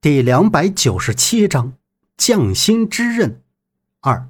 [0.00, 1.72] 第两百九十七章
[2.16, 3.42] 匠心之刃
[4.00, 4.28] 二。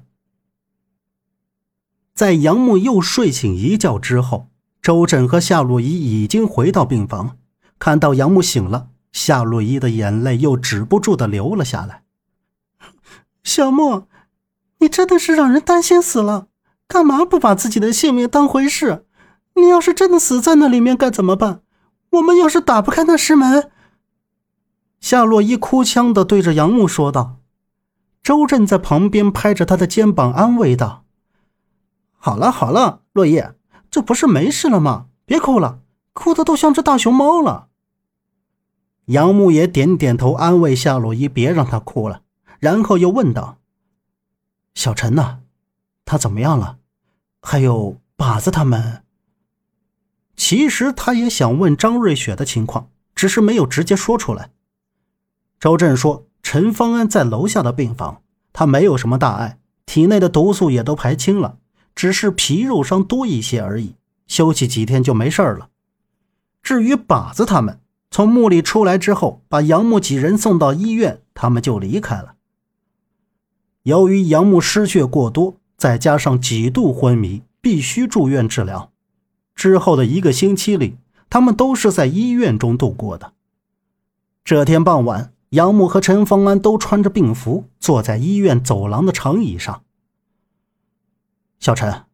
[2.15, 4.49] 在杨木又睡醒一觉之后，
[4.81, 7.37] 周震和夏洛伊已经回到病房。
[7.77, 12.01] 看到杨木醒了，夏洛伊的眼泪又止不住的流了下来。
[13.43, 14.07] 小木，
[14.79, 16.47] 你真的是让人担心死了！
[16.87, 19.05] 干嘛不把自己的性命当回事？
[19.53, 21.61] 你要是真的死在那里面该怎么办？
[22.09, 23.69] 我们要是打不开那石门……
[24.99, 27.37] 夏洛伊哭腔的对着杨木说道
[28.21, 31.05] ：“周震在旁边拍着他的肩膀安慰道
[32.17, 33.55] ：‘好了好了，落叶，
[33.89, 35.07] 这不是没事了吗？
[35.25, 35.79] 别哭了，
[36.13, 37.67] 哭的都像只大熊猫了。’”
[39.05, 42.21] 杨木也点点头安慰夏洛伊，别让他哭了，
[42.59, 43.57] 然后又问道
[44.75, 45.39] ：“小陈呢？
[46.05, 46.77] 他怎么样了？
[47.41, 49.03] 还有靶子他们？”
[50.35, 54.51] 其实他也想问张瑞雪的情况，只是没有直接说出来。
[55.59, 58.21] 周震说：“陈方安在楼下的病房，
[58.53, 61.57] 他没有什么大碍，体内的毒素也都排清了，
[61.93, 65.67] 只是皮肉伤多一些而已，休息几天就没事了。
[66.63, 72.35] 至于靶子他们，从墓里出来之后，把杨木几人送到医院，他们就离开了。
[73.83, 78.91] 由于杨木失血过多，再加上几度昏迷，必须住院治疗。
[79.55, 80.95] 之后的一个星期里，
[81.29, 83.33] 他们都是在医院中度过的。
[84.45, 89.83] 这天傍晚。”杨木和陈方安都穿着病服，坐在医院走廊的长椅上。
[91.59, 92.05] 小陈，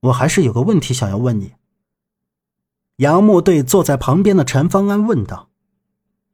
[0.00, 1.54] 我还是有个问题想要问你。
[2.96, 5.48] 杨木对坐在旁边的陈方安问道。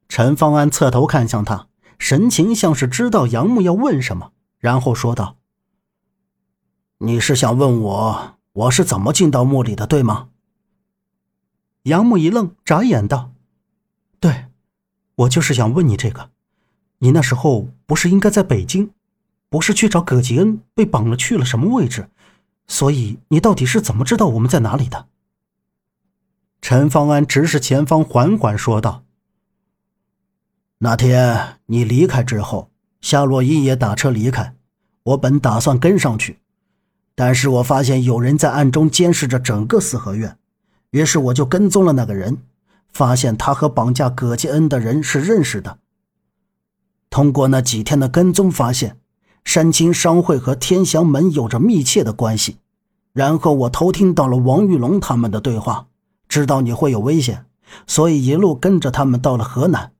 [0.09, 5.37] 陈方安侧头看向他，神情像是知道杨木要问什么，然后说道
[6.99, 10.29] ：“你是想问我，我是怎么进到墓里的，对吗？”
[11.83, 13.31] 杨木一愣，眨眼道
[14.19, 14.47] ：“对，
[15.15, 16.31] 我就是想问你这个。”
[16.99, 18.91] 你那时候不是应该在北京，
[19.49, 22.09] 不是去找葛吉恩，被绑了去了什么位置？
[22.67, 25.07] 所以你到底是怎么知道我们在哪里的？
[26.61, 29.03] 陈方安直视前方，缓缓说道
[30.79, 34.53] ：“那天你离开之后，夏洛伊也打车离开，
[35.03, 36.39] 我本打算跟上去，
[37.15, 40.37] 但是我发现有人在暗中监视着整个四合院，
[40.91, 42.37] 于是我就跟踪了那个人，
[42.91, 45.78] 发现他和绑架葛吉恩的人是认识的。”
[47.09, 48.99] 通过那几天的跟踪，发现
[49.43, 52.57] 山青商会和天祥门有着密切的关系。
[53.13, 55.87] 然后我偷听到了王玉龙他们的对话，
[56.27, 57.45] 知道你会有危险，
[57.87, 59.91] 所以一路跟着他们到了河南。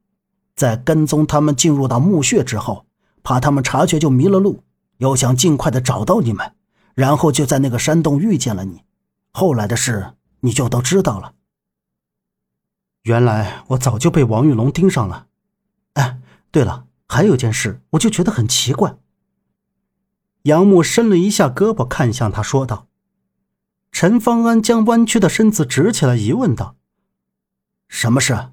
[0.55, 2.85] 在跟踪他们进入到墓穴之后，
[3.23, 4.63] 怕他们察觉就迷了路，
[4.97, 6.53] 又想尽快的找到你们，
[6.93, 8.83] 然后就在那个山洞遇见了你。
[9.31, 11.33] 后来的事你就都知道了。
[13.03, 15.27] 原来我早就被王玉龙盯上了。
[15.93, 16.19] 哎，
[16.51, 16.85] 对了。
[17.11, 18.97] 还有件事，我就觉得很奇怪。
[20.43, 22.87] 杨木伸了一下胳膊，看向他说道
[23.91, 26.75] ：“陈方安将弯曲的身子直起来，疑问道
[27.89, 28.51] ：‘什么事？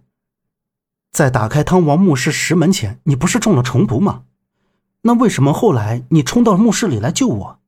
[1.12, 4.24] 在打开汤王墓室石门前，你不是中了虫毒吗？
[5.02, 7.60] 那为什么后来你冲到墓室里来救我？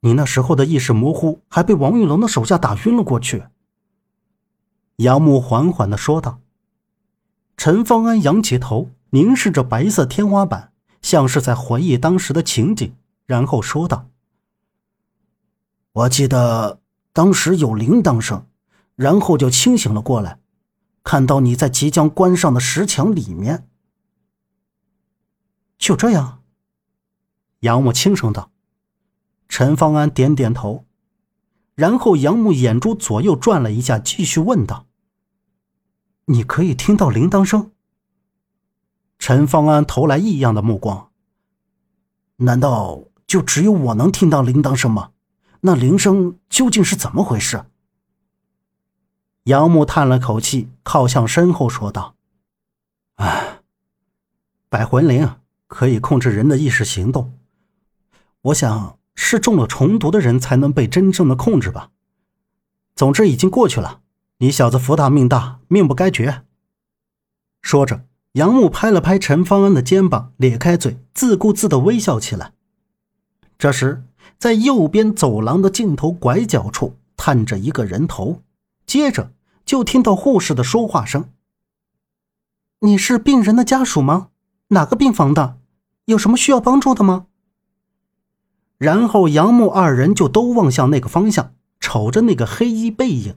[0.00, 3.44] 你那时候的意识模糊，还被王玉龙的手下打晕了过去。’”
[4.96, 6.40] 杨木缓缓的说道。
[7.58, 8.90] 陈方安仰起头。
[9.10, 12.94] 凝视着白色天花板，像是在回忆当时的情景，
[13.24, 14.08] 然后说道
[15.92, 16.80] ：“我记得
[17.12, 18.46] 当时有铃铛声，
[18.96, 20.40] 然后就清醒了过来，
[21.04, 23.68] 看到你在即将关上的石墙里面。”
[25.78, 26.42] 就这样，
[27.60, 28.50] 杨木轻声道。
[29.48, 30.84] 陈方安点点头，
[31.76, 34.86] 然后杨木眼珠左右转了一下，继续问道
[36.26, 37.70] ：“你可以听到铃铛声？”
[39.26, 41.10] 陈方安投来异样的目光。
[42.36, 45.10] 难道就只有我能听到铃铛声吗？
[45.62, 47.64] 那铃声究竟是怎么回事？
[49.42, 52.14] 杨木叹了口气，靠向身后说道
[53.18, 53.62] ：“唉，
[54.68, 55.28] 百魂铃
[55.66, 57.36] 可以控制人的意识行动。
[58.42, 61.90] 我想是中了虫毒的人才能被真正的控制吧。
[62.94, 64.02] 总之已经过去了，
[64.38, 66.44] 你小子福大命大，命不该绝。”
[67.60, 68.05] 说着。
[68.36, 72.52] 杨木拍了拍陈方安的肩膀，咧开嘴，自顾自的微笑起来。
[73.56, 74.04] 这时，
[74.36, 78.42] 在右边走廊的尽头拐角处，探着一个人头，
[78.84, 79.32] 接着
[79.64, 81.30] 就听到护士的说话声
[82.80, 84.28] ：“你是病人的家属吗？
[84.68, 85.56] 哪个病房的？
[86.04, 87.28] 有什么需要帮助的吗？”
[88.76, 93.36] 然后杨木二人就都望向那个方向，瞅着那个黑衣背影。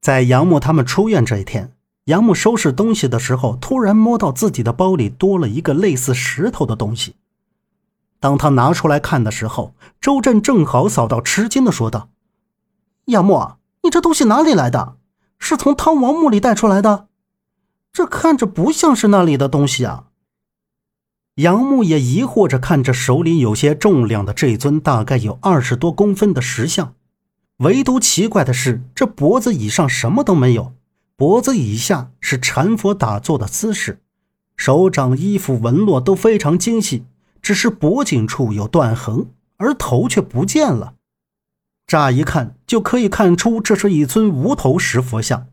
[0.00, 1.74] 在杨木他们出院这一天。
[2.08, 7.16] 杨木收拾东西的时候，突然摸到自己的包里多了一个类似石头的东西。
[8.18, 12.08] 当他拿出来看的时候，周震正好扫到，吃惊的说道
[13.12, 14.96] ：“杨木，你这东西哪里来的？
[15.38, 17.08] 是从汤王墓里带出来的？
[17.92, 20.06] 这看着不像是那里的东西啊！”
[21.36, 26.94] 杨木也疑惑着看着手里有些重量的这尊大概有二十多公分的石像，
[27.58, 30.72] 唯独奇怪的是，这脖子以上什么都没有，
[31.18, 34.00] 脖子以下是禅佛打坐的姿势，
[34.56, 37.06] 手掌、衣服纹络都非常精细。
[37.42, 39.26] 只是脖颈处有断痕，
[39.56, 40.94] 而头却不见了。
[41.88, 45.48] 乍一看就可以看出，这是一尊无头石佛像。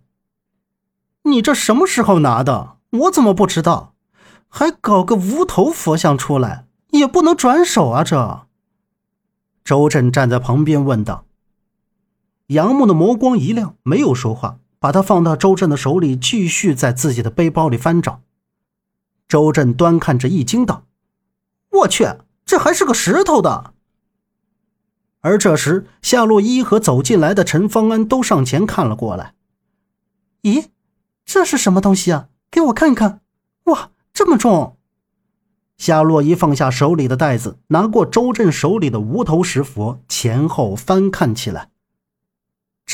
[1.24, 2.78] 你这什么时候拿的？
[2.92, 3.96] 我怎么不知道？
[4.48, 8.04] 还搞个无头佛像出来，也不能转手啊！
[8.04, 8.46] 这。
[9.64, 11.26] 周震站在旁边问道。
[12.48, 18.22] 杨木的眸光一亮，没有说话，把它放到周震的手里，继续在自己的背包里翻找。
[19.28, 20.86] 周震端看着，一惊道。
[21.72, 22.06] 我去，
[22.46, 23.74] 这还是个石头的。
[25.22, 29.34] 而这时，夏洛伊和走进来的陈方安都上前看了过来。
[30.44, 30.68] 咦，
[31.26, 32.30] 这是什么东西啊？
[32.52, 33.22] 给我看看。
[33.64, 34.78] 哇，这么重！
[35.78, 41.72] 夏洛伊放下手里的袋子，拿过周震手里的无头石佛，前后翻看起来。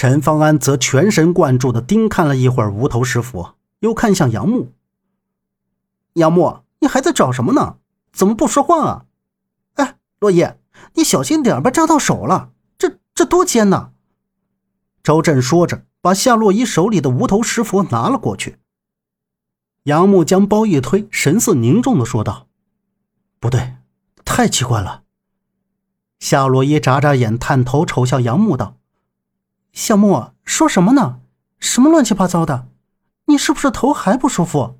[0.01, 4.73] 陈方安则全神贯注地盯看了一会儿无头石佛，又看向杨木。
[6.13, 7.75] 杨木，你还在找什么呢？
[8.11, 9.05] 怎么不说话啊？
[9.75, 10.59] 哎，落叶，
[10.95, 12.49] 你小心点，别扎到手了。
[12.79, 13.91] 这这多尖呐！
[15.03, 18.57] 周震说着，把夏洛伊手里的无头石佛拿了过去。
[19.83, 22.47] 杨木将包一推，神色凝重的说道
[23.39, 23.75] ：“不对，
[24.25, 25.03] 太奇怪了。”
[26.17, 28.77] 夏洛伊眨眨眼，探头瞅向杨木道
[29.73, 31.21] ：“小莫，说什么呢？
[31.59, 32.67] 什么乱七八糟的？
[33.25, 34.79] 你是不是头还不舒服？”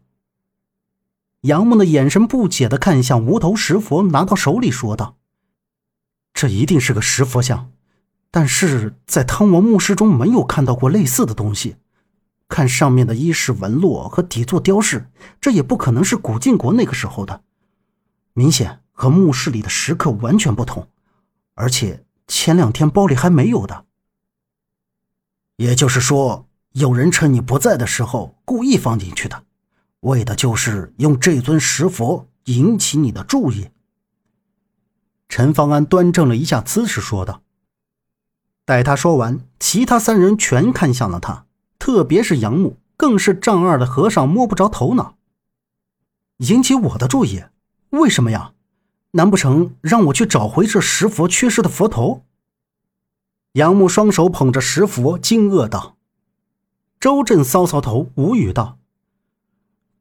[1.42, 5.18] 杨木的眼神不解的看向无头石佛，拿到手里说道
[6.34, 7.72] ：“这一定是个石佛像，
[8.30, 11.78] 但是在汤王墓室中没有看到过类似的东西。
[12.48, 15.10] 看上面的衣饰纹络和底座雕饰，
[15.40, 17.42] 这也不可能是古晋国那个时候的，
[18.34, 20.88] 明显和墓室里的石刻完全不同。
[21.54, 23.86] 而且前两天包里还没有的，
[25.62, 29.44] 也就是说，有人趁你不在的时候故意放进去的。”
[30.02, 33.70] 为的就是用这尊石佛引起你的注意。
[35.30, 37.44] 陈方安端正了一下姿势，说道
[38.66, 41.46] ：“待他说完，其他三人全看向了他，
[41.78, 45.18] 特别是杨木，更是丈二的和尚摸不着头脑。
[46.38, 47.44] 引起我的注意？
[47.92, 48.54] 为什么呀？
[49.12, 52.26] 难不成让我去找回这石佛缺失的佛头？”
[53.54, 55.98] 杨木双手捧着石佛，惊愕道
[57.00, 58.78] ：“周震搔搔头，无语道。”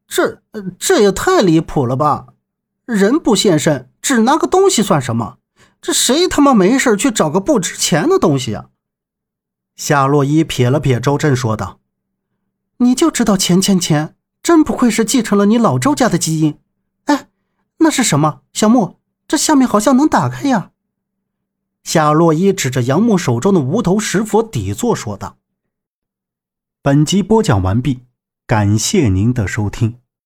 [0.07, 0.41] 这
[0.77, 2.27] 这也太离谱了吧！
[2.85, 5.37] 人不现身，只拿个东西算什么？
[5.81, 8.67] 这谁他妈没事去找个不值钱的东西啊？
[9.75, 11.79] 夏洛伊撇了撇周震，说道
[12.77, 16.59] ：“你就知道钱钱钱，真不愧是继承了你老周家的基因。
[17.05, 17.29] 哎，
[17.79, 18.41] 那是什么？
[18.53, 20.70] 小木，这下面好像能打开呀。”
[21.83, 25.37] 夏洛伊指着杨木手中的无头石佛底座说道
[26.81, 28.01] ：“本集播讲完毕，
[28.45, 29.95] 感谢您的收听。”